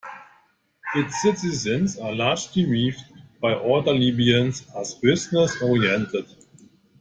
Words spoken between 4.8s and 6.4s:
business oriented.